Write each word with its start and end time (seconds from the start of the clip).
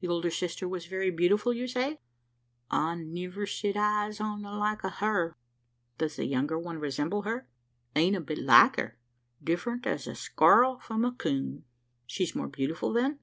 The 0.00 0.08
older 0.08 0.30
sister 0.30 0.66
was 0.66 0.86
very 0.86 1.10
beautiful 1.10 1.52
you 1.52 1.68
say?" 1.68 2.00
"I 2.70 2.94
niver 2.94 3.44
set 3.44 3.76
eyes 3.76 4.18
on 4.18 4.40
the 4.40 4.50
like 4.52 4.82
o' 4.82 4.88
her." 4.88 5.36
"Does 5.98 6.16
the 6.16 6.24
younger 6.24 6.58
one 6.58 6.78
resemble 6.78 7.20
her?" 7.28 7.50
"Ain't 7.94 8.16
a 8.16 8.20
bit 8.22 8.38
like 8.38 8.76
her 8.76 8.98
different 9.44 9.86
as 9.86 10.06
a 10.06 10.12
squ'll 10.14 10.78
from 10.80 11.04
a 11.04 11.12
coon." 11.12 11.64
"She's 12.06 12.34
more 12.34 12.48
beautiful, 12.48 12.94
then?" 12.94 13.18